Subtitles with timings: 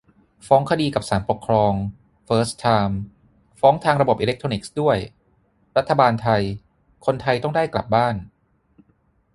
[0.47, 1.73] ฟ้องคดีกับศาลปกครอง
[2.25, 3.01] เฟิร์สไทม์
[3.59, 4.97] ฟ้องทางระบบอิเล็กทรอนิกส์ด้วย-
[5.77, 6.41] «รัฐบาลไทย:
[7.05, 8.15] คนไทยต้องได้กลับบ้าน